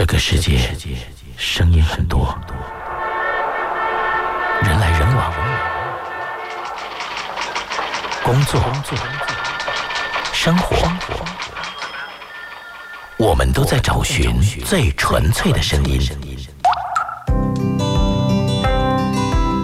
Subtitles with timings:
[0.00, 0.58] 这个世界
[1.36, 2.34] 声音很多，
[4.62, 5.30] 人来人往，
[8.24, 8.58] 工作、
[10.32, 10.90] 生活，
[13.18, 16.00] 我们都在找寻最纯粹的声音。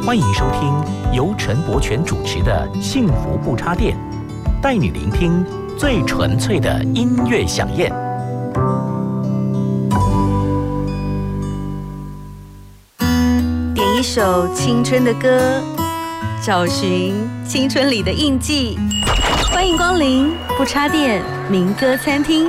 [0.05, 3.97] 欢迎收听由陈柏权主持的《幸福不插电》，
[4.61, 5.43] 带你聆听
[5.79, 7.91] 最纯粹的音乐响宴。
[14.17, 15.63] 首青春的歌，
[16.43, 17.13] 找寻
[17.47, 18.79] 青春里的印记。
[19.53, 22.49] 欢迎光临不插电民歌餐厅。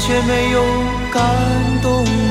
[0.00, 0.62] 却没有
[1.12, 1.22] 感
[1.82, 2.29] 动。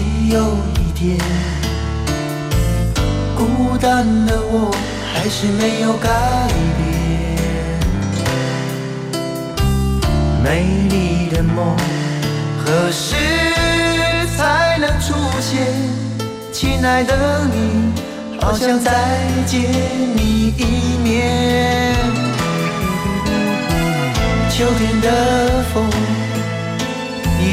[0.00, 1.18] 没有一天，
[3.36, 4.74] 孤单的我
[5.12, 6.08] 还是没有改
[6.78, 6.80] 变。
[10.42, 11.76] 美丽的梦
[12.64, 13.14] 何时
[14.38, 15.66] 才能出现？
[16.50, 17.92] 亲爱的你，
[18.40, 18.90] 好想再
[19.44, 19.60] 见
[20.16, 21.94] 你一面。
[24.48, 25.84] 秋天的风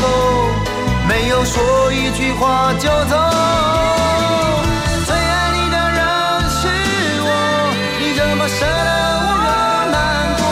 [0.00, 0.02] 后
[1.08, 3.16] 没有说一句话就走。
[5.06, 6.00] 最爱你的人
[6.50, 6.68] 是
[7.22, 7.28] 我，
[8.00, 8.90] 你怎么舍得
[9.24, 9.28] 我
[9.92, 9.94] 难
[10.38, 10.44] 过？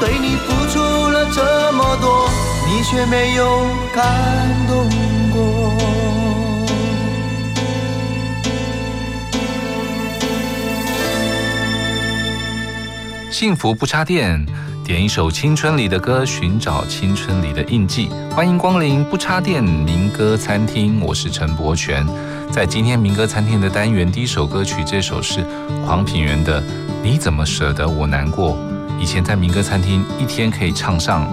[0.00, 0.74] 对你付出
[1.08, 2.28] 了这么多，
[2.66, 4.02] 你却没有感
[4.68, 4.88] 动
[5.32, 5.38] 过。
[13.30, 14.46] 幸福不插电，
[14.84, 18.08] 点一首青春里的歌，寻找青春里的印记。
[18.32, 22.04] 欢迎光临不插电民歌餐厅，我是陈柏权。
[22.50, 25.46] 在今天民歌餐厅的单元，第一首歌曲，这首是
[25.86, 26.60] 黄品源的
[27.00, 28.56] 《你怎么舍得我难过》。
[29.00, 31.32] 以前在民歌餐厅，一天可以唱上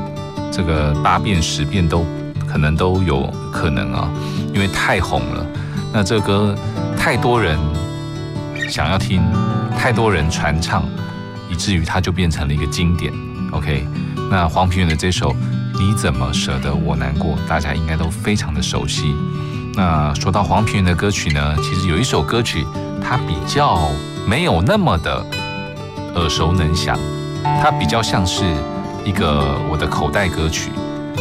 [0.52, 2.06] 这个八遍十遍都
[2.48, 4.12] 可能都有可能啊，
[4.54, 5.46] 因为太红了。
[5.92, 6.56] 那这歌
[6.96, 7.58] 太多人
[8.70, 9.24] 想要听，
[9.76, 10.84] 太多人传唱。
[11.52, 13.12] 以至于它就变成了一个经典。
[13.52, 13.86] OK，
[14.30, 15.32] 那黄品源的这首
[15.80, 19.16] 《你怎么舍得我难过》，大家应该都非常的熟悉。
[19.74, 22.66] 那说到黄品源的歌曲呢，其实有一首歌曲，
[23.02, 23.90] 它比较
[24.28, 25.26] 没有那么的
[26.16, 26.98] 耳熟能详，
[27.62, 28.44] 它比较像是
[29.04, 30.72] 一个我的口袋歌曲。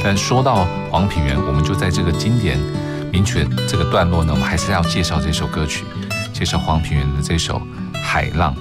[0.02, 2.58] 但说到黄品源，我们就在这个经典
[3.10, 5.84] 名曲这个段落呢，我们还是要介绍这首歌曲，
[6.32, 7.60] 介绍黄品源的这首
[8.02, 8.54] 《海浪》。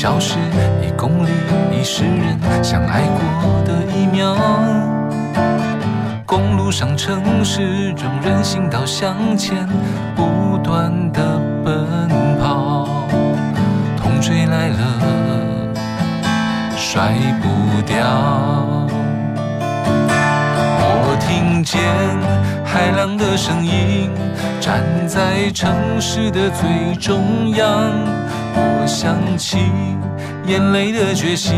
[0.00, 0.38] 消失
[0.80, 1.30] 一公里，
[1.78, 4.34] 一世人相爱过的一秒。
[6.24, 9.68] 公路上，城市中，人行道向前
[10.16, 12.08] 不断的奔
[12.40, 12.86] 跑。
[14.02, 14.78] 风吹来了，
[16.78, 17.12] 甩
[17.42, 17.98] 不掉。
[20.88, 21.78] 我听见
[22.64, 24.10] 海浪的声音，
[24.62, 27.92] 站在城市的最中央。
[28.54, 29.58] 我想起
[30.46, 31.56] 眼泪的决心，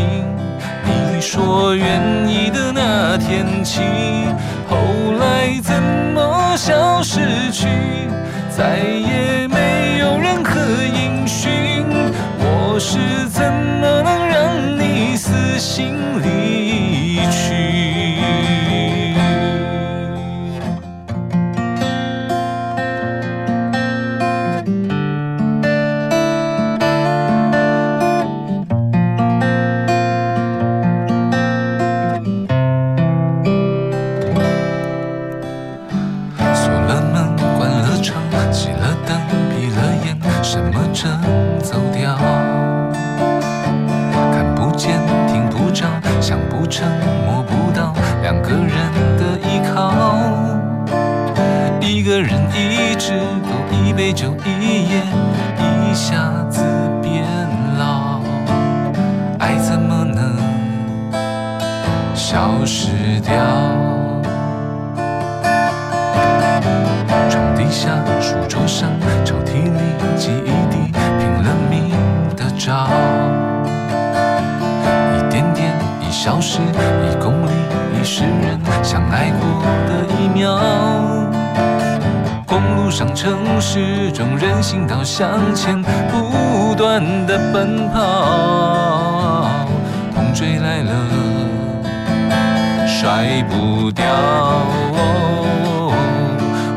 [0.85, 3.81] 你说愿意的那天起，
[4.67, 4.77] 后
[5.19, 5.73] 来怎
[6.13, 6.31] 么？
[6.55, 7.67] 消失去，
[8.55, 11.51] 再也没有任何音讯。
[12.37, 16.62] 我是怎么能让你死心离
[62.33, 62.87] 消失
[63.19, 63.31] 掉。
[67.29, 68.89] 床底下，书桌上，
[69.23, 69.79] 抽屉里，
[70.17, 71.91] 记忆里，拼了命
[72.35, 72.87] 的找，
[75.15, 77.51] 一点点，一小时，一公里，
[78.01, 80.59] 一世人，相爱过的一秒，
[82.47, 89.51] 公路上，城市中，人行道向前，不断的奔跑，
[90.15, 91.32] 痛追来了。
[92.93, 94.05] 甩不掉。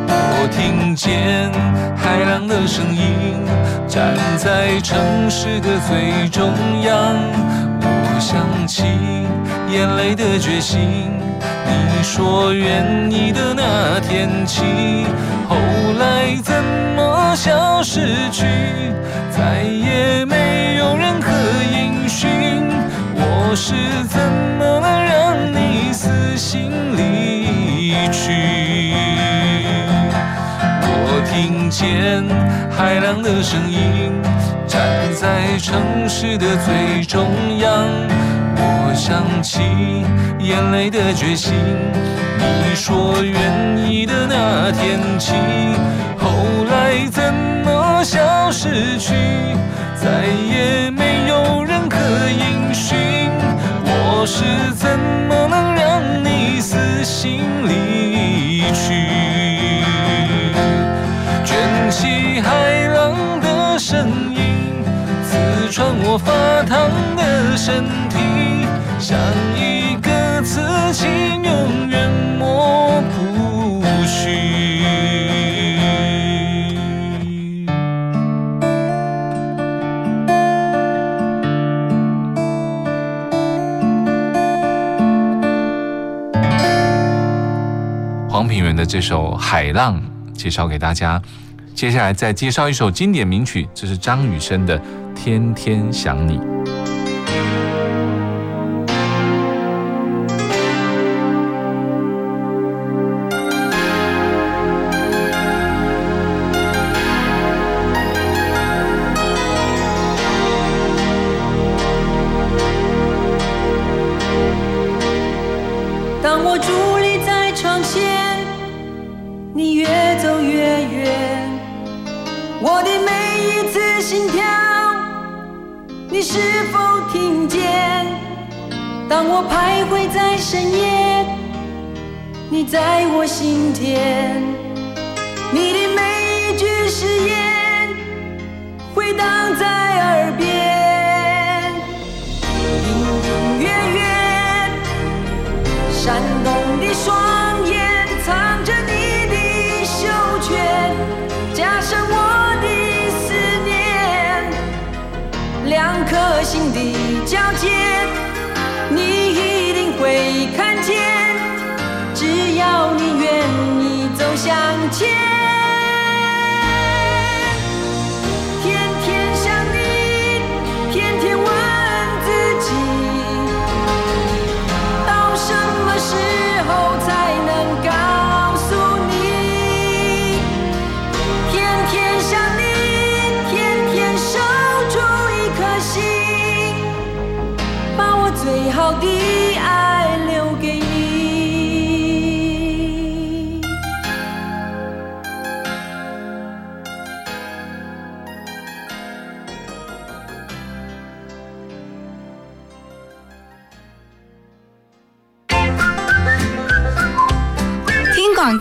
[0.08, 1.52] 我听见
[1.96, 3.44] 海浪的声音，
[3.86, 4.98] 站在城
[5.30, 6.50] 市的最中
[6.82, 7.14] 央。
[7.80, 7.84] 我
[8.18, 8.82] 想起
[9.70, 11.20] 眼泪的决心，
[11.66, 14.62] 你说愿意的那天起，
[15.48, 15.54] 后
[15.98, 16.54] 来怎
[16.96, 17.34] 么？
[17.36, 18.46] 消失去，
[19.30, 21.05] 再也没有人。
[23.58, 23.72] 是
[24.10, 24.20] 怎
[24.58, 28.30] 么能让你死心离去？
[30.82, 32.22] 我听见
[32.70, 34.12] 海浪的声音，
[34.68, 34.78] 站
[35.14, 37.26] 在城市的最中
[37.58, 37.86] 央。
[38.58, 39.62] 我想起
[40.38, 41.54] 眼泪的决心，
[42.38, 45.32] 你说愿意的那天起，
[46.18, 46.28] 后
[46.70, 47.32] 来怎
[47.64, 49.14] 么消失去，
[49.94, 51.96] 再也没有人可
[52.28, 53.25] 音讯。
[54.26, 54.42] 是
[54.74, 59.06] 怎么能让你死心离去？
[61.44, 61.56] 卷
[61.88, 64.82] 起海浪的声音，
[65.22, 66.32] 刺穿我发
[66.64, 68.18] 烫的身体，
[68.98, 69.16] 像
[69.54, 70.60] 一个刺
[70.92, 71.08] 青，
[71.44, 73.35] 永远抹不
[88.36, 89.98] 黄品源的这首《海浪》
[90.34, 91.18] 介绍给大家，
[91.74, 94.78] 接下来再介绍一首经典名曲，这是张雨生的
[95.14, 96.36] 《天天想你》。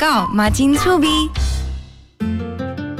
[0.05, 1.07] 告嘛真趣味。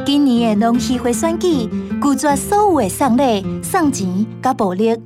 [0.04, 1.70] 今年的农协会选举，
[2.02, 5.00] 拒绝所有的送礼、送钱甲暴力。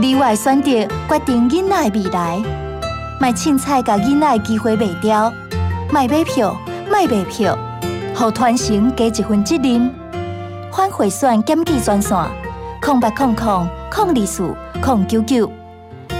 [0.00, 0.70] 你我的选择
[1.08, 2.42] 决定囡仔的未来，
[3.20, 5.32] 卖凊彩甲囡仔的机会卖掉，
[5.92, 6.56] 卖买票，
[6.90, 7.56] 卖卖票，
[8.12, 9.94] 互团成加一份责任。
[10.72, 12.18] 反贿选检举专线：
[12.82, 15.48] 空八空空空二四空九九。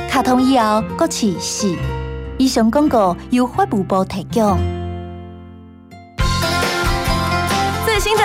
[0.08, 1.74] 卡通以后搁试四。
[2.38, 4.75] 以上广告由法务部提供。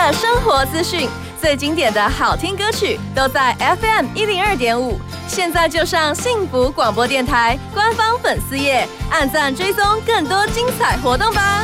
[0.08, 1.08] 的生活资讯，
[1.40, 5.00] 最经典的好听歌曲，都在 FM 一零二点五。
[5.28, 11.64] 现在就上幸福广播电台官方粉丝页，按赞追踪更多精彩活动吧。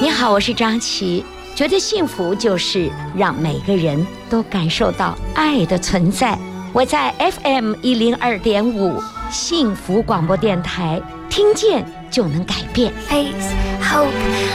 [0.00, 1.24] 你好，我是张琪。
[1.56, 6.38] 觉得幸福就是让每个人都感受到爱的存在。
[6.72, 12.92] 我在 FM 一零二点五幸福广播电台，听见就能改变。
[13.08, 13.52] Face
[13.82, 14.06] Hope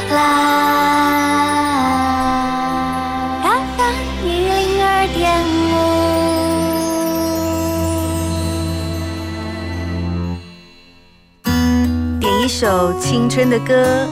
[0.09, 0.79] Live
[3.43, 5.19] FM 一零二点
[11.43, 12.21] 五。
[12.21, 14.07] 点一首青春的歌，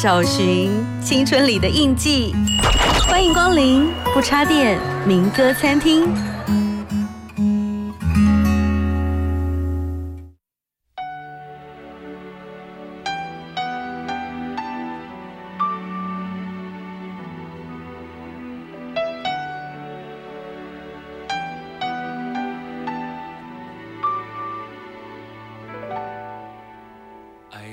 [0.00, 0.70] 找寻
[1.02, 2.36] 青春里的印记。
[3.08, 6.06] 欢迎光临不插电民歌餐厅。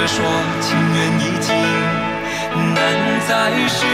[0.00, 0.24] 你哭着说
[0.62, 1.54] 情缘已尽，
[2.74, 2.78] 难
[3.28, 3.30] 再
[3.68, 3.84] 续，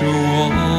[0.00, 0.69] 是我。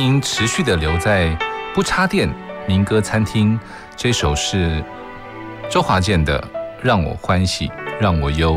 [0.00, 1.28] 欢迎持续的留在
[1.74, 2.26] 不插电
[2.66, 3.60] 民歌餐厅。
[3.94, 4.82] 这首是
[5.68, 6.40] 周华健的
[6.82, 8.54] 《让我欢喜让我忧》，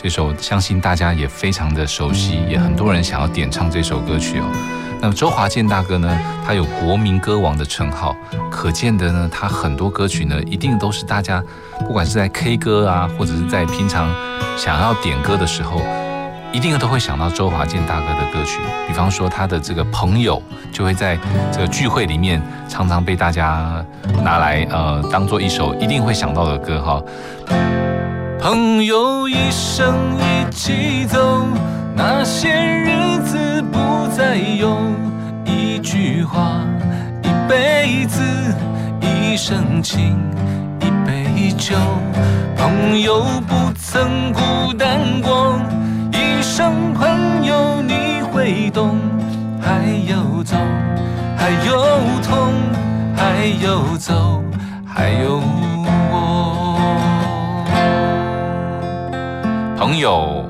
[0.00, 4.44] 这首相信大家也非常的熟悉，也很多人想要点唱这首歌曲哦。
[5.00, 8.14] 那么周华健大哥呢，他有国民歌王的称号，
[8.48, 11.42] 可见的呢，他很多歌曲呢，一定都是大家
[11.80, 14.08] 不管是在 K 歌啊，或者是在平常
[14.56, 15.82] 想要点歌的时候，
[16.52, 18.60] 一定都会想到周华健大哥的歌曲。
[18.86, 21.18] 比方说他的这个朋友，就会在
[21.52, 23.84] 这个聚会里面常常被大家
[24.24, 27.02] 拿来呃当做一首一定会想到的歌哈。
[28.40, 31.44] 朋友一生一起走，
[31.94, 34.76] 那些日子不再有。
[35.44, 36.60] 一句话，
[37.22, 38.22] 一辈子，
[39.00, 40.16] 一生情，
[40.80, 41.76] 一杯酒。
[42.56, 45.58] 朋友不曾孤单过，
[46.46, 48.96] 生朋友你会懂。
[49.60, 50.56] 还有走，
[51.36, 51.82] 还有
[52.22, 52.52] 痛，
[53.16, 54.40] 还有走，
[54.86, 55.42] 还有
[56.12, 56.78] 我。
[59.76, 60.44] 朋友，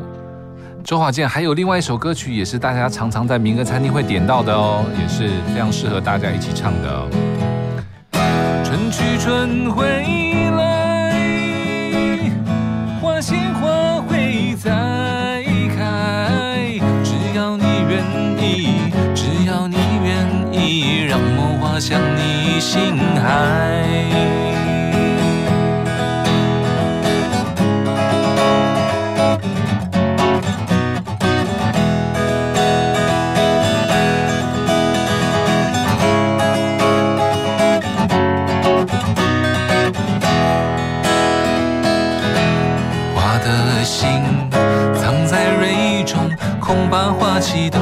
[0.84, 7.08] 周华健还有另外一首歌曲，也是大家常常在民歌餐厅会点到的哦，也是非常适合大家一起唱的哦。
[8.62, 10.25] 春去春回
[21.78, 23.84] 向你心海。
[43.14, 44.08] 花的心
[44.94, 47.78] 藏在蕊中，恐怕花期都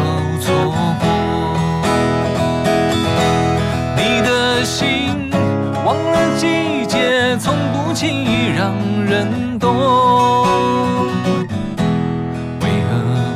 [12.60, 12.90] 为何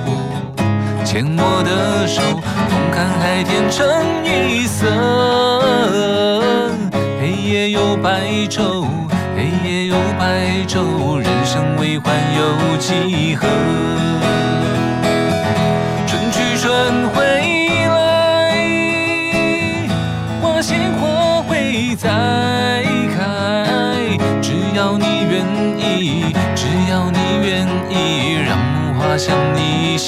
[0.04, 0.08] 不
[1.04, 2.22] 牵我的手，
[2.70, 3.76] 同看海天成
[4.24, 4.86] 一色？
[7.20, 8.86] 黑夜有白昼，
[9.36, 10.24] 黑夜有白
[10.66, 13.46] 昼，人生为欢有几何？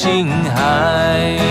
[0.03, 1.50] 星海。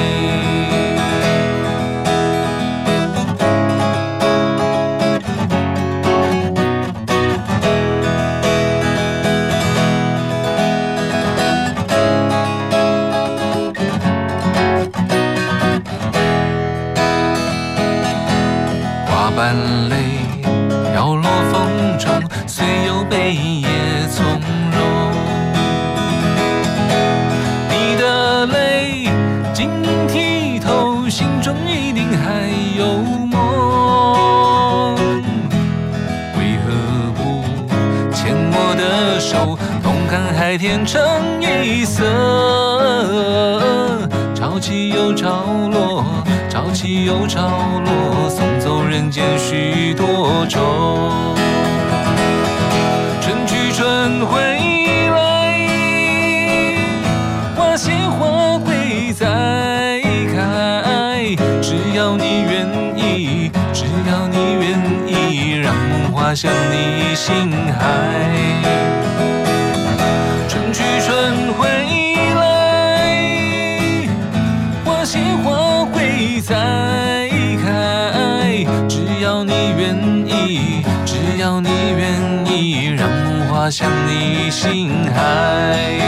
[85.20, 86.00] 海。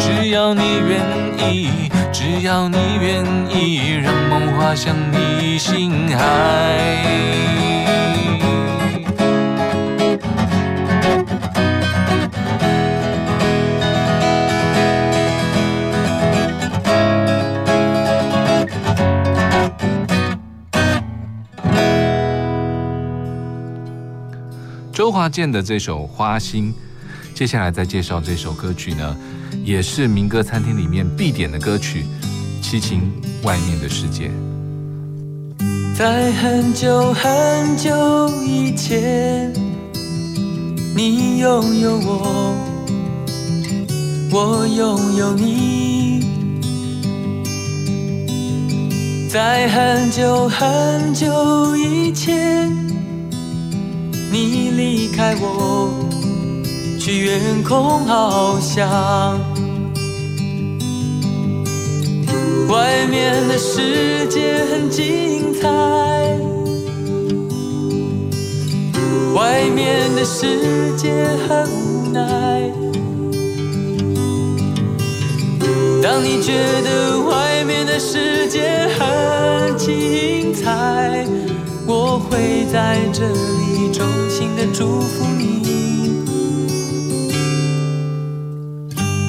[0.00, 1.00] 只要你愿
[1.38, 6.22] 意，只要你愿意，让梦划向你心海。
[24.92, 26.72] 周华健的这首《花心》，
[27.42, 29.16] 接下来再介绍这首歌曲呢，
[29.64, 32.04] 也是民歌餐厅里面必点的歌曲
[32.64, 34.30] 《七情外面的世界》。
[35.98, 39.52] 在很久很久以前，
[40.94, 42.54] 你拥有我，
[44.30, 46.20] 我拥有你。
[49.28, 52.70] 在很久很久以前，
[54.30, 55.90] 你离开我，
[57.04, 58.88] 去远空翱翔。
[62.68, 65.68] 外面的世界很精彩，
[69.34, 72.70] 外面的世界很无奈。
[76.00, 76.52] 当你觉
[76.84, 81.26] 得外面的世界很精彩，
[81.84, 85.61] 我会在这里衷心的祝福你。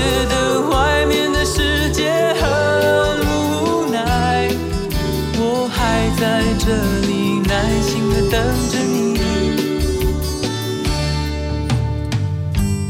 [0.00, 2.10] 觉得外面的世界
[2.40, 2.42] 很
[3.26, 4.48] 无奈，
[5.36, 6.64] 我还在这
[7.06, 8.34] 里耐心的等
[8.70, 9.20] 着你。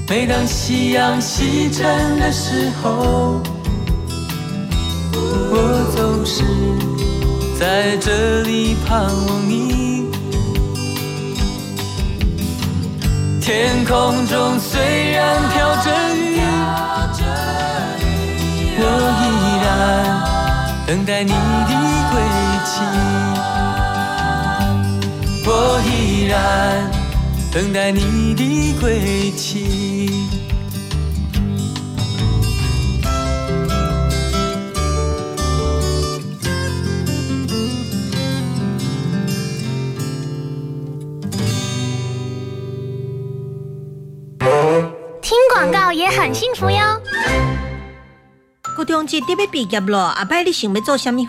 [0.09, 3.43] 每当夕阳西沉的时候，
[5.13, 5.55] 我
[5.97, 6.45] 总是
[7.59, 10.07] 在这里盼望你。
[13.41, 16.41] 天空中虽然飘着雨。
[18.83, 18.87] 我
[19.21, 19.23] 依
[19.63, 19.67] 然
[20.87, 21.73] 等待你的
[22.11, 22.15] 归
[22.65, 22.73] 期，
[25.47, 25.49] 我
[25.87, 26.33] 依然
[27.53, 28.43] 等待你的
[28.81, 29.90] 归期。
[49.11, 51.27] 是你要毕业了，阿伯你想要做虾米？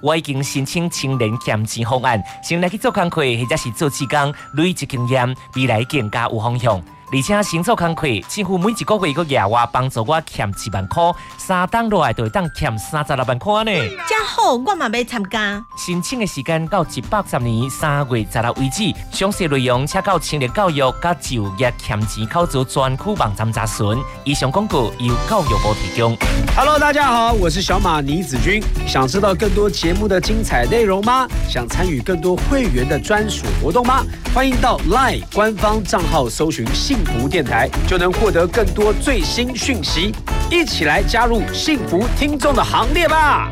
[0.00, 6.80] 我已经申请青年兼职方案，先来去做工课或者是做志工，累积经验，未来更加有方向。
[7.10, 11.02] 而且新做工课，政府每一个月个额外帮助我欠一万块，
[11.38, 13.72] 三档落来就会当欠三十六万块呢。
[14.06, 15.64] 真好，我嘛要参加。
[15.74, 23.86] 申请的时间到一百十年三月十六为止，详细内容请到青年教育甲就业欠钱考助专区网站查询。
[24.24, 26.14] 以上广告由教育部提供。
[26.54, 28.62] Hello，大家好，我是小马倪子君。
[28.86, 31.26] 想知道更多节目的精彩内容吗？
[31.48, 34.04] 想参与更多会员的专属活动吗？
[34.34, 36.97] 欢迎到 LINE 官方账号搜寻信。
[36.98, 40.12] 幸福电台就能获得更多最新讯息，
[40.50, 43.48] 一起来加入幸福听众的行列吧！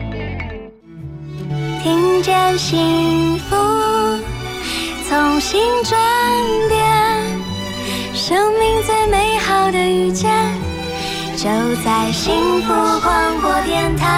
[1.80, 3.54] 听见幸福，
[5.08, 5.96] 从心转
[6.68, 6.84] 变，
[8.12, 10.28] 生命最美好的遇见，
[11.36, 11.46] 就
[11.84, 14.08] 在幸福广播电台。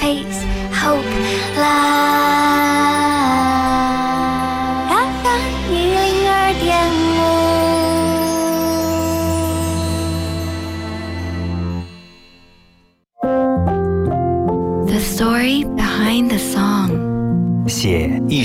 [0.00, 0.98] Face Hope
[1.56, 3.09] Live。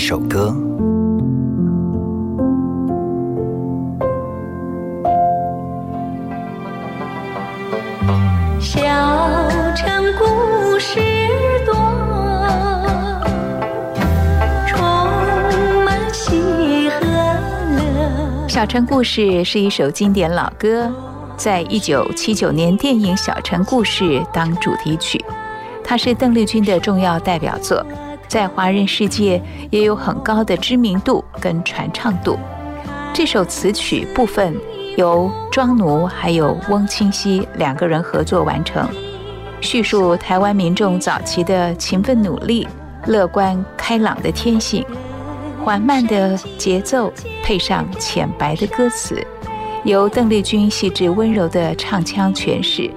[0.07, 0.53] 首歌。
[8.59, 8.83] 小
[9.75, 10.99] 城故事
[11.65, 11.73] 多，
[14.67, 14.79] 充
[15.83, 16.99] 满喜和
[17.75, 18.47] 乐。
[18.47, 20.87] 小城故事是一首经典老歌，
[21.35, 25.19] 在一九七九年电影《小城故事》当主题曲。
[25.83, 27.83] 它是邓丽君的重要代表作，
[28.35, 32.37] 在华人世界也有很高的知名度跟传唱度。
[33.13, 34.53] 这首词曲部分
[34.97, 38.85] 由庄奴还有翁清溪两个人合作完成，
[39.61, 42.67] 叙述台湾民众早期的勤奋努力、
[43.05, 44.85] 乐观开朗的天性。
[45.63, 47.09] 缓慢的节奏
[47.41, 49.25] 配上浅白的歌词，
[49.85, 52.91] 由邓丽君细致温柔的唱腔诠释，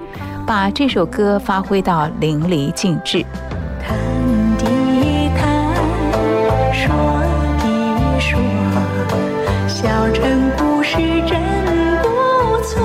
[0.45, 3.25] 把这首歌发挥到淋漓尽致。
[8.29, 8.39] 说，
[9.67, 11.41] 小城故事真
[12.03, 12.07] 不
[12.61, 12.77] 错。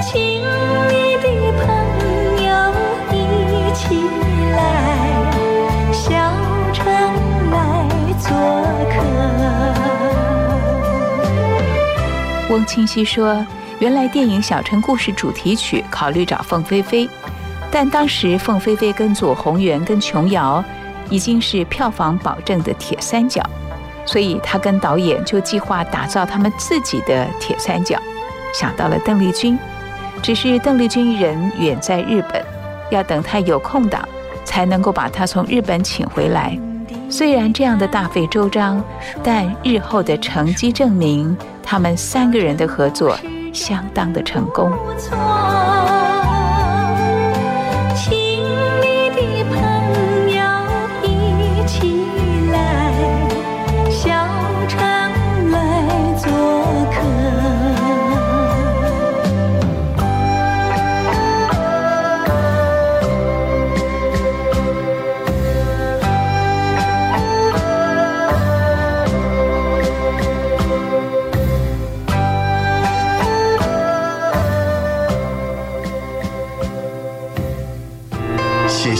[0.00, 0.10] 请
[0.88, 1.26] 你的
[1.58, 1.62] 朋
[2.42, 2.48] 友
[3.12, 3.14] 一
[3.74, 3.82] 起
[4.56, 4.58] 来，
[5.92, 6.00] 小
[6.72, 6.80] 城
[7.50, 7.54] 来
[8.18, 8.26] 做
[8.88, 8.94] 客。
[12.48, 13.46] 翁清溪说
[13.80, 17.06] ：“原来电影《小城故事》主题曲考虑找凤飞飞，
[17.70, 20.64] 但当时凤飞飞跟左宏元跟琼瑶
[21.12, 23.42] 已经是票房保证的铁三角，
[24.06, 27.98] 所以他跟导演就计划打造他们自己的铁三角，
[28.54, 29.58] 想到了邓丽君。
[30.22, 32.42] 只是邓丽君人远在日本，
[32.90, 34.08] 要等她有空档
[34.42, 36.58] 才能够把她从日本请回来。
[37.10, 38.82] 虽然这样的大费周章，
[39.22, 43.18] 但日后的成绩证明，他们三个人的合作
[43.52, 44.72] 相当的成功。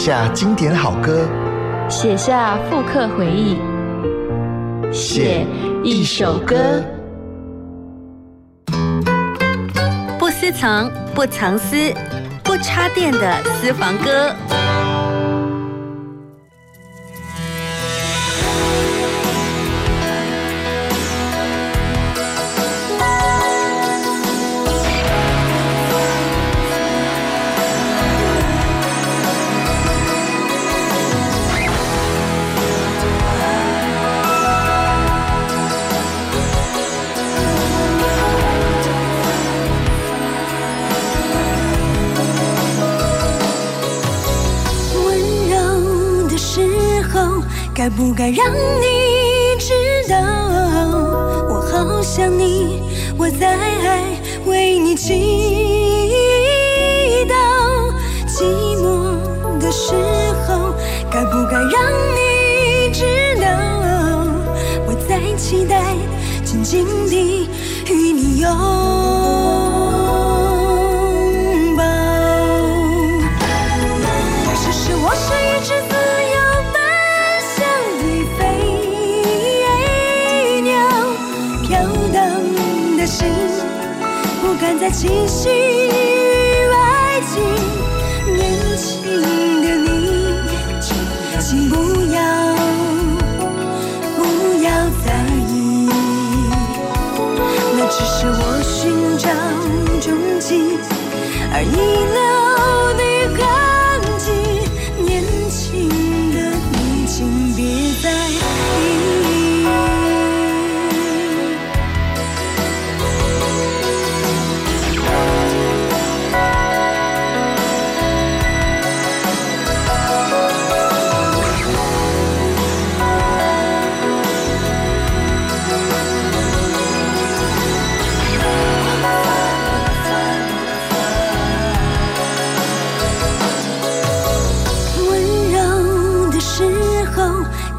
[0.04, 1.28] 下经典好歌，
[1.88, 3.56] 写下复刻回忆，
[4.90, 5.46] 写
[5.84, 6.56] 一首歌。
[10.18, 11.94] 不私藏，不藏私，
[12.42, 14.34] 不插电的私房歌。
[48.30, 48.91] 让你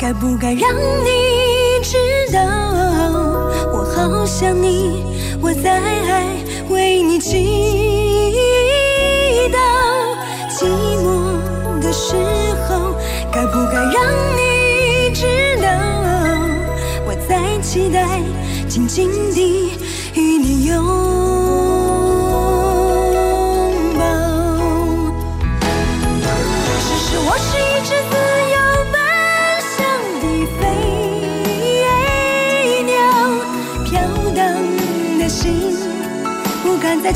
[0.04, 1.96] 该不该让你知
[2.34, 2.42] 道，
[3.72, 5.02] 我好想你，
[5.42, 6.26] 我在爱，
[6.68, 7.83] 为你祈祷。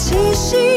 [0.10, 0.77] 不敢再栖息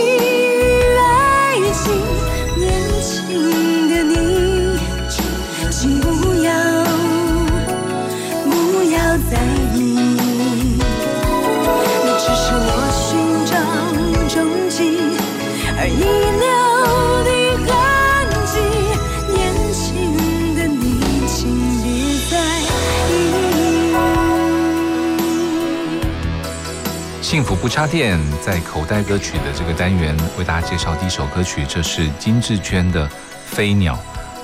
[27.61, 33.07] 不插电，在口袋歌曲的这个单元为大家介绍第一首歌曲，这是金志娟的
[33.45, 33.95] 《飞鸟》，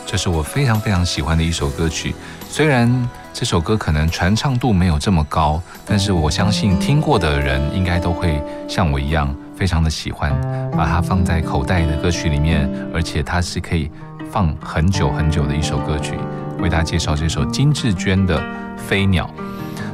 [0.05, 2.15] 这是我非常非常喜欢的一首歌曲。
[2.47, 8.39] 虽然这首歌可能传唱度没有这么高，但是我相信听过的人应该都会
[8.69, 10.39] 像我一样非常的喜欢，
[10.73, 13.91] 把它放在口袋的歌曲里面，而且它是可以
[14.31, 16.13] 放很久很久的一首歌曲。
[16.59, 18.39] 为大家介绍这首金志娟的
[18.77, 19.31] 《飞鸟》。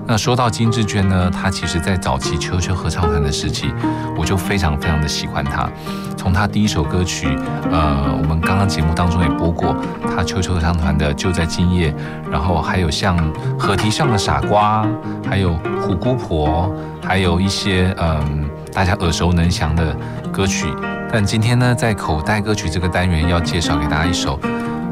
[0.04, 3.72] 那说到金志娟呢，她其实在早期秋秋合唱团的时期，
[4.16, 5.68] 我就非常非常的喜欢她。
[6.16, 7.28] 从她第一首歌曲，
[7.70, 9.74] 呃，我们刚刚节目当中也播过，
[10.14, 11.90] 她秋秋合唱团的《就在今夜》，
[12.30, 13.16] 然后还有像
[13.58, 14.84] 《河堤上的傻瓜》，
[15.28, 15.50] 还有
[15.80, 16.70] 《虎姑婆》，
[17.06, 19.96] 还有一些嗯大家耳熟能详的
[20.32, 20.66] 歌曲。
[21.10, 24.38] 但今天呢，在口袋歌曲这个单元要介绍给大家一首，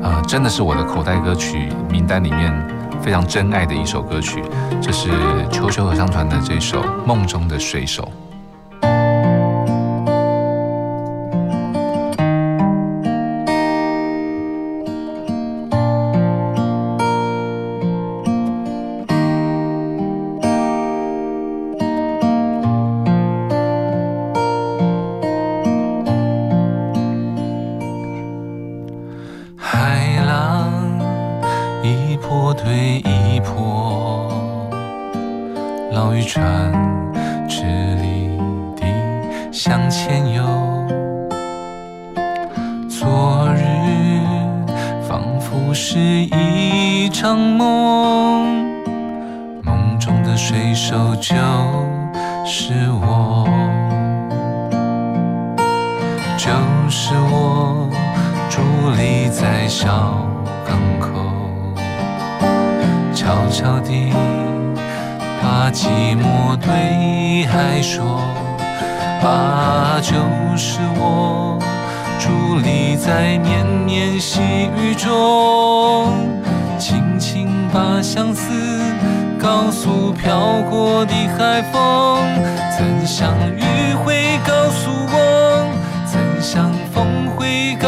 [0.02, 2.79] 呃，真的是我的口袋歌曲名单里面。
[3.02, 4.42] 非常真爱的一首歌曲，
[4.80, 5.08] 这是
[5.50, 8.02] 秋秋合唱团的这首《梦中的水手》。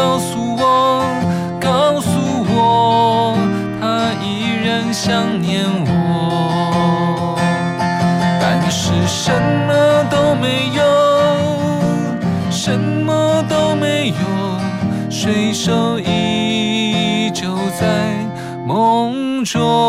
[0.02, 1.04] 告诉我，
[1.60, 2.10] 告诉
[2.48, 3.36] 我，
[3.80, 7.36] 他依然想念我，
[8.40, 9.30] 但是什
[9.68, 10.82] 么都没有，
[12.50, 14.14] 什么都没有，
[15.08, 17.86] 水手依旧在
[18.66, 19.81] 梦中。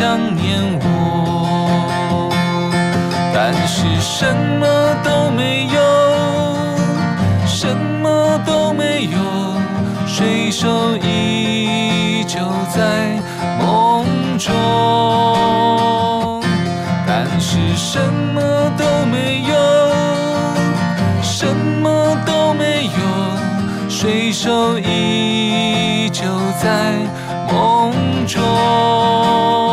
[0.00, 2.30] 想念我
[3.34, 4.66] 但是什么
[5.04, 5.78] 都没有
[7.46, 9.18] 什么都没有
[10.06, 12.38] 水手依旧
[12.74, 13.20] 在
[13.58, 14.06] 梦
[14.38, 14.54] 中。
[17.06, 18.00] 但是什
[18.32, 18.40] 么
[18.78, 19.54] 都没有
[21.20, 22.90] 什么都没有
[23.90, 26.24] 水手依旧
[26.58, 26.94] 在
[27.52, 27.92] 梦
[28.26, 29.69] 中。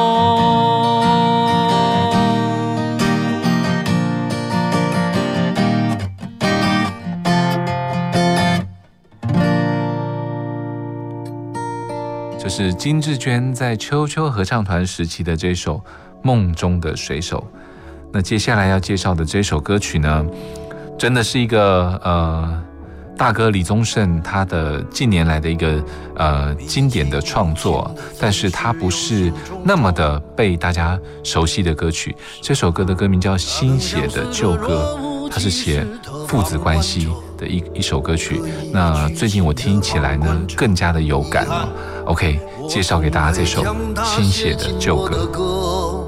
[12.60, 15.76] 是金志娟在秋秋合唱团时期的这首
[16.24, 17.38] 《梦中的水手》。
[18.12, 20.26] 那接下来要介绍的这首歌曲呢，
[20.98, 22.64] 真的是一个呃
[23.16, 25.86] 大哥李宗盛他的近年来的一个
[26.16, 29.32] 呃经典的创作，但是它不是
[29.64, 32.16] 那么的被大家熟悉的歌曲。
[32.42, 34.98] 这首歌的歌名叫《新写的旧歌》，
[35.30, 35.86] 它是写
[36.28, 38.42] 父子关系的一一首歌曲。
[38.74, 41.70] 那最近我听起来呢，更加的有感了。
[42.08, 42.40] OK，
[42.70, 43.62] 介绍给大家这首
[44.02, 46.06] 新写的旧歌。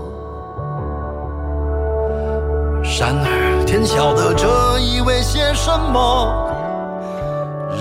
[2.97, 6.49] 然而天晓得这意味些什么，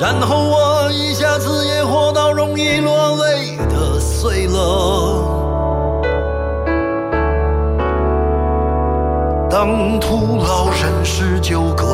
[0.01, 5.37] 然后我一下子也活到容易落泪的岁了。
[9.49, 11.87] 当徒劳人世纠葛，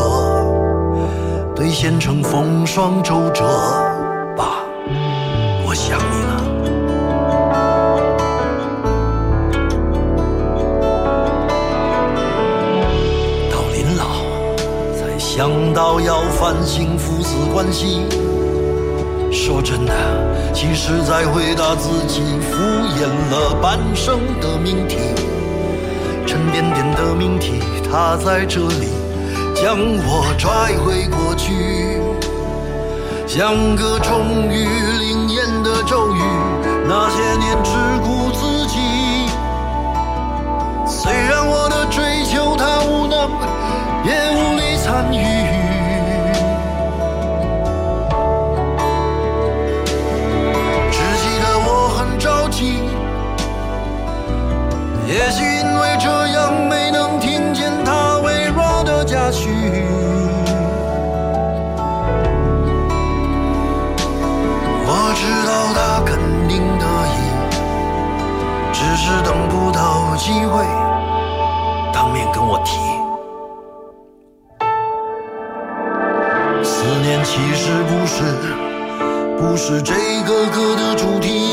[1.54, 3.44] 兑现成风霜周折，
[5.74, 6.34] 我想你了。
[13.50, 14.06] 到临老
[14.94, 18.06] 才想到要反省父子关系。
[19.32, 19.92] 说真的，
[20.54, 22.54] 其实在回答自己敷
[22.94, 24.96] 衍了半生的命题。
[26.24, 27.58] 沉甸甸的命题，
[27.90, 28.90] 它在这里
[29.56, 31.98] 将我拽回过去，
[33.26, 34.68] 像个终于
[35.86, 36.20] 咒语。
[36.86, 37.70] 那些年只
[38.02, 38.78] 顾自己，
[40.86, 43.30] 虽然我的追求他无能，
[44.04, 45.14] 也无力参与。
[50.90, 52.80] 只记得我很着急。
[55.06, 55.63] 也许
[70.14, 70.64] 有机会
[71.92, 72.78] 当面跟我提。
[76.62, 78.22] 思念其实不是，
[79.36, 79.92] 不是这
[80.22, 81.50] 个歌的主题。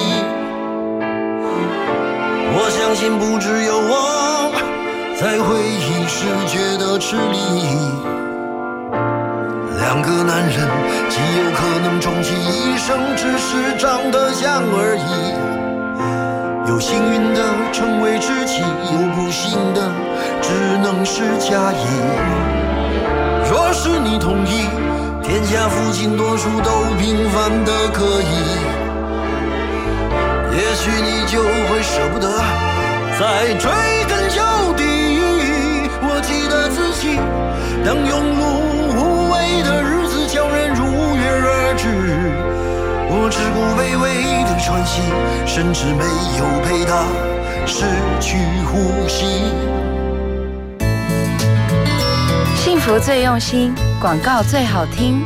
[2.53, 4.51] 我相信不只有我
[5.19, 7.39] 在回忆时觉得吃力。
[9.79, 10.69] 两个男人
[11.09, 15.40] 极有可能终其一生只是长得像而已。
[16.81, 19.91] 幸运的成为知己，有不幸的
[20.41, 20.51] 只
[20.81, 21.85] 能是假意。
[23.47, 24.65] 若是你同意，
[25.21, 28.25] 天下父亲多数都平凡的可以。
[30.53, 32.27] 也许你就会舍不得
[33.19, 33.69] 再追
[34.09, 34.41] 根究
[34.75, 34.83] 底。
[36.03, 37.15] 我记得自己，
[37.85, 38.09] 当庸
[38.39, 38.41] 碌
[43.31, 45.01] 只顾微微的喘息，
[45.45, 46.03] 甚至没
[46.37, 47.05] 有陪他
[47.65, 47.85] 失
[48.19, 49.25] 去呼吸。
[52.57, 55.23] 幸福最用心，广告最好听。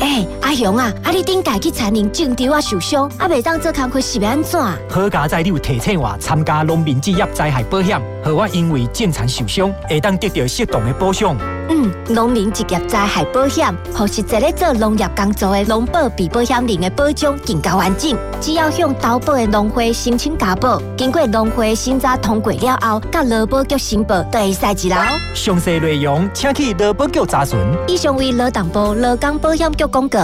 [0.00, 4.60] 哎，阿雄啊，啊你顶家去田林种稻啊受伤，啊袂当做工课是要安怎？
[4.88, 11.34] 好佳哉你有提醒我参加农民职业灾害保险，和我因为正常受伤，会当得到适当的保障。
[11.70, 18.14] 嗯，农民职业灾害保险，或是在咧做农业工作的农保被保险人的保障更加完整。
[18.38, 24.96] 只要向投保的农会申请加保，经过农会审查通过了后，甲劳保局申报，就会使一楼。
[25.32, 27.58] 详细内容请去劳保局查询。
[27.86, 30.18] 以上为劳动部劳工保险局公告。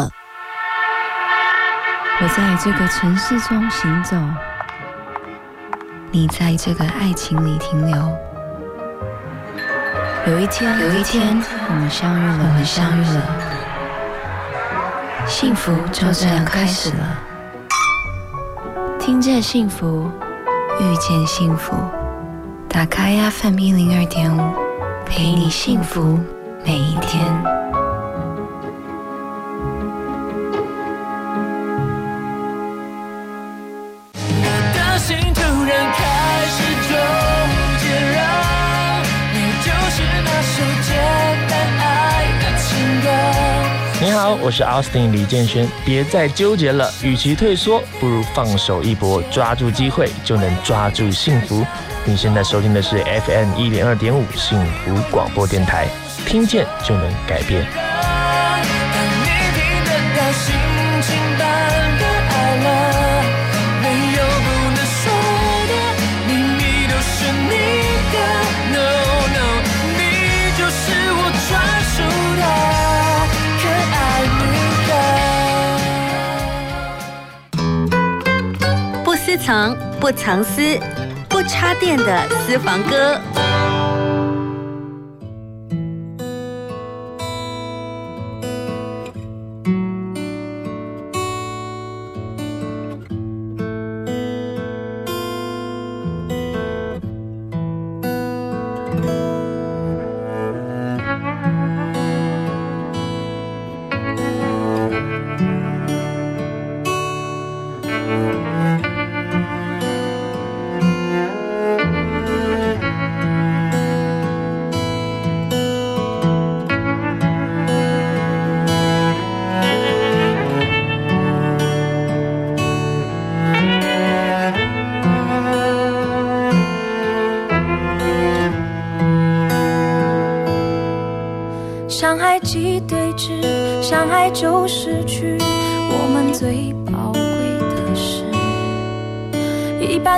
[2.21, 4.15] 我在这个城市中行走，
[6.15, 7.97] 你在这个爱情里停留。
[10.29, 13.21] 有一天，有一天，我们相遇了，我们相遇了，
[15.27, 17.19] 幸福就这样开始了。
[19.01, 20.09] 听见幸福，
[20.79, 21.75] 遇见幸福，
[22.69, 24.41] 打开 FM 一零二点五，
[25.05, 26.21] 陪你幸福
[26.65, 27.64] 每一天。
[44.43, 45.69] 我是 Austin 李建轩。
[45.85, 51.65] 别再纠结了，与其退缩，不如放手一搏，抓住机会就能抓住幸福。
[52.05, 55.89] 你现在收听的是 FM 一零二点五幸福广播电台，
[56.27, 57.94] 听见就能改变。
[80.05, 80.79] 不，藏私，
[81.31, 83.19] 不插电的私房歌。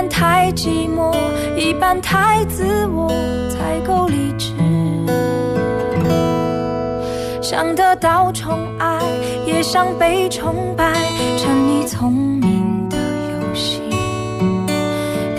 [0.07, 1.13] 太寂寞，
[1.55, 3.09] 一半太自我，
[3.49, 4.53] 才够理智。
[7.41, 8.99] 想得到宠爱，
[9.45, 10.93] 也想被崇拜，
[11.37, 13.81] 成你聪明的游戏。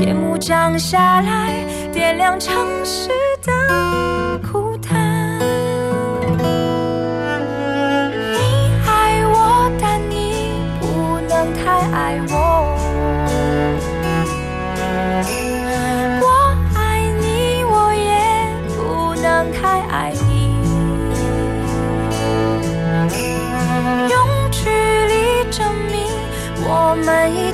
[0.01, 1.53] 夜幕降下来，
[1.93, 2.55] 点亮城
[2.85, 3.11] 市
[3.45, 5.39] 的孤单。
[8.33, 8.39] 你
[8.87, 10.87] 爱我，但你不
[11.29, 12.21] 能太爱。
[12.31, 12.38] 我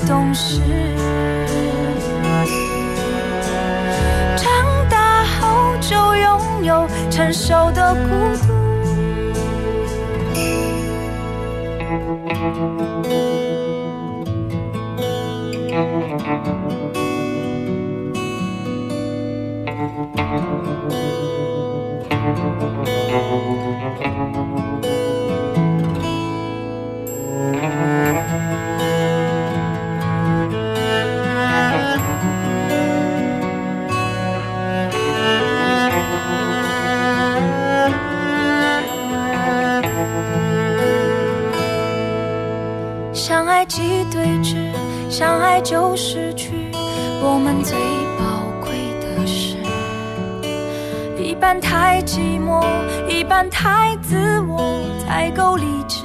[0.06, 0.60] 懂事。
[4.36, 8.54] 长大后就拥有成熟的孤独。
[45.54, 46.72] 爱就失去
[47.22, 47.78] 我们最
[48.18, 49.56] 宝贵的事。
[51.16, 52.64] 一半太寂寞，
[53.08, 56.00] 一半太自我，才够理智。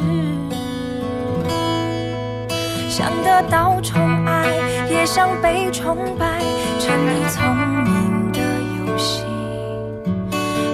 [2.88, 4.46] 想得到宠爱，
[4.88, 6.40] 也想被崇拜，
[6.80, 7.44] 成你聪
[7.84, 8.40] 明的
[8.78, 9.24] 游戏。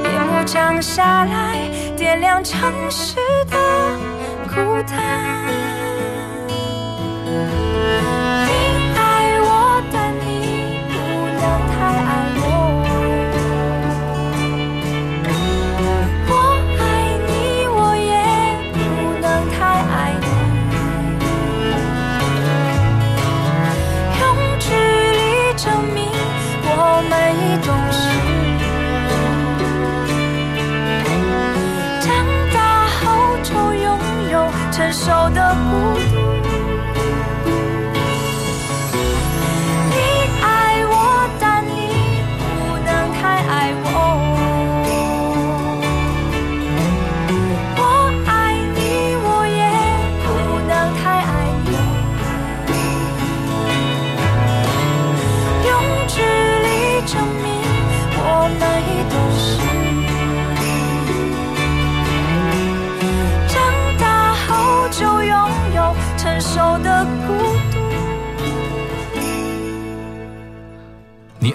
[0.03, 3.15] 夜幕降下来，点亮城市
[3.49, 3.57] 的
[4.49, 5.64] 孤单。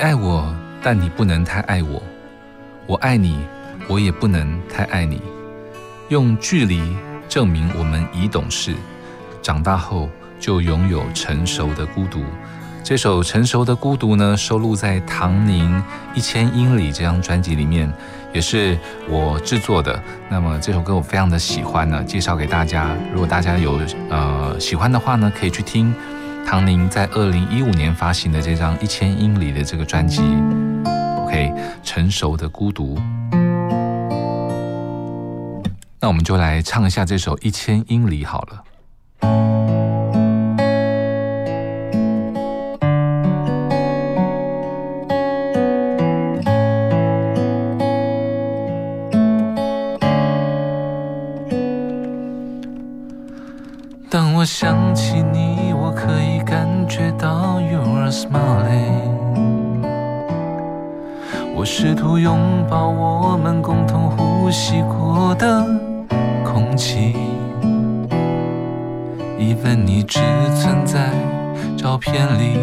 [0.00, 0.50] 爱我，
[0.82, 2.02] 但你不能太爱我；
[2.86, 3.38] 我爱你，
[3.86, 5.20] 我也不能太爱你。
[6.08, 6.96] 用距离
[7.28, 8.74] 证明我们已懂事，
[9.42, 10.08] 长大后
[10.40, 12.24] 就拥有成熟的孤独。
[12.82, 15.70] 这首《成熟的孤独》呢，收录在唐宁
[16.14, 17.92] 《一千英里》这张专辑里面，
[18.32, 20.02] 也是我制作的。
[20.30, 22.96] 那么这首歌我非常的喜欢呢，介绍给大家。
[23.12, 23.78] 如果大家有
[24.08, 25.94] 呃喜欢的话呢，可以去听
[26.46, 30.22] 唐宁在二零一五年发行的这张《一千英里》的这个专辑。
[31.24, 32.98] OK，成熟的孤独。
[36.00, 38.64] 那我们就来唱一下这首《一千英里》好了。
[54.12, 55.39] 当我想起你，
[56.90, 59.10] 觉到 you're smiling。
[61.54, 65.64] 我试图拥抱我们共同呼吸过的
[66.44, 67.14] 空气。
[69.38, 70.18] 一份你只
[70.56, 71.10] 存在
[71.78, 72.58] 照片里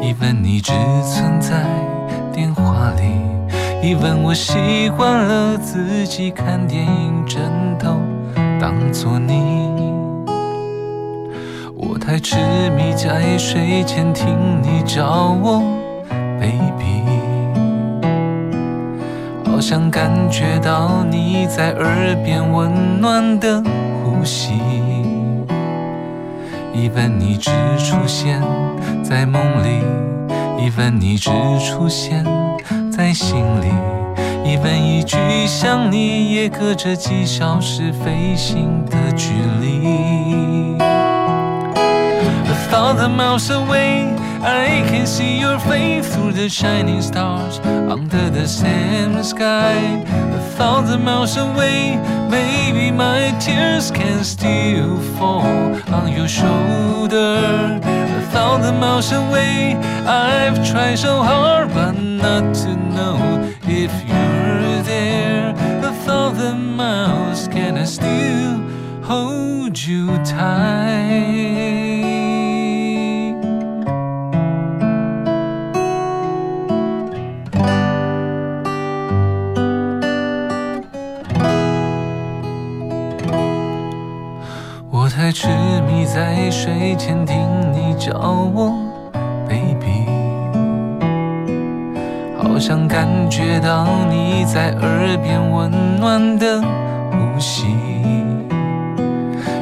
[0.00, 1.64] 一份你只存在
[2.32, 7.42] 电话里一份我习惯了自己看电影，枕
[7.76, 7.96] 头
[8.60, 9.77] 当作你。
[12.08, 12.36] 我太痴
[12.70, 15.60] 迷在睡前听你叫我
[16.40, 17.04] baby，
[19.44, 23.62] 好想感觉到你在耳边温暖的
[24.02, 24.54] 呼吸。
[26.72, 28.40] 一份你只出现
[29.04, 29.84] 在梦里
[30.64, 31.28] 一份你只
[31.58, 32.24] 出现
[32.90, 40.07] 在心里一份一句想你也隔着几小时飞行的距离。
[42.78, 49.20] A thousand miles away, I can see your face through the shining stars under the same
[49.24, 50.04] sky.
[50.06, 51.96] A thousand miles away,
[52.30, 57.80] maybe my tears can still fall on your shoulder.
[57.82, 59.74] A thousand miles away,
[60.06, 65.50] I've tried so hard but not to know if you're there.
[65.82, 68.62] A thousand miles, can I still
[69.02, 71.87] hold you tight?
[85.28, 85.46] 我太痴
[85.82, 87.36] 迷在睡前听
[87.70, 88.14] 你叫
[88.54, 88.72] 我
[89.46, 90.06] baby，
[92.38, 95.70] 好想感觉到你在耳边温
[96.00, 97.66] 暖的呼吸。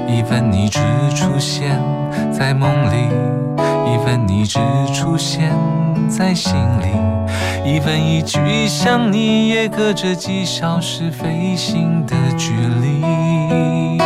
[0.07, 0.79] even 你只
[1.17, 1.77] 出现
[2.31, 3.09] 在梦里
[3.59, 4.61] ，even 你只
[4.95, 5.51] 出现
[6.09, 6.87] 在心里
[7.65, 14.06] ，even 一句想你也隔着几小时飞行的距离。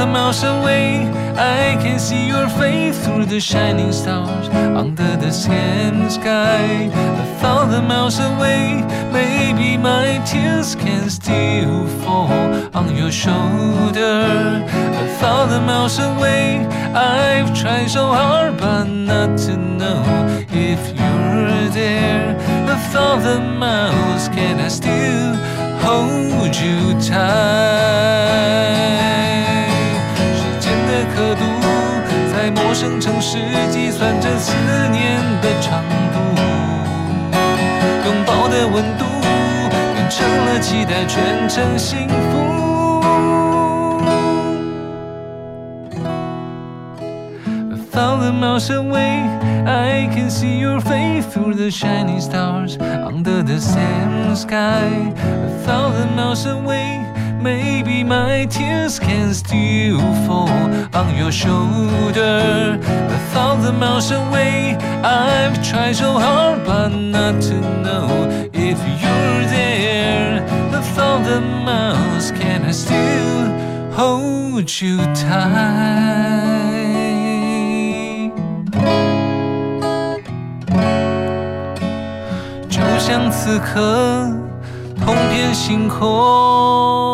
[0.00, 6.08] Thousand miles away, I can see your face through the shining stars under the same
[6.08, 6.88] sky.
[6.94, 8.82] A thousand miles away,
[9.12, 12.32] maybe my tears can still fall
[12.74, 14.64] on your shoulder.
[15.04, 20.02] A thousand miles away, I've tried so hard but not to know
[20.48, 22.38] if you're there.
[22.74, 25.34] A thousand miles, can I still
[25.84, 28.70] hold you tight?
[31.14, 31.44] 刻度，
[32.32, 33.38] 在陌生城市
[33.70, 34.52] 计算着思
[34.90, 35.82] 念的长
[36.12, 36.18] 度，
[38.04, 39.04] 拥抱的温度
[39.94, 42.12] 变成了期待，全程幸福。
[47.70, 49.26] A thousand miles away,
[49.66, 55.12] I can see your face through the shining stars under the same sky.
[55.18, 57.04] A thousand miles away,
[57.41, 60.49] maybe my tears can still fall
[60.93, 62.79] on your shoulder.
[62.81, 68.07] A thousand miles away, I've tried so hard but not to know
[68.53, 70.43] if you're there.
[70.73, 73.49] A thousand miles, can I still
[73.91, 76.35] hold you tight?
[82.69, 84.27] 就像此刻
[84.97, 87.08] 通遍星空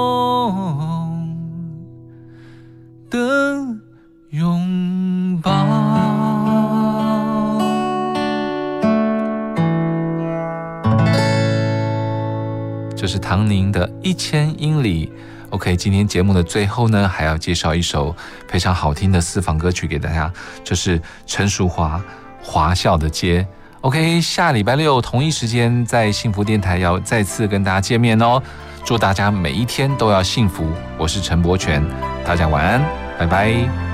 [13.37, 15.07] 唐宁的《一千英里》。
[15.51, 18.16] OK，今天节目的最后呢，还要介绍一首
[18.49, 20.32] 非常好听的私房歌曲给大家，
[20.64, 21.99] 这是陈淑华
[22.43, 23.43] 《华笑的街》。
[23.82, 28.43] OK，下礼拜六同一时间在幸福电台要再次跟大家见面哦。
[28.87, 30.66] 祝大家每一天都要幸福。
[30.97, 31.84] 我是陈柏权，
[32.24, 32.82] 大家晚安，
[33.18, 33.86] 拜拜。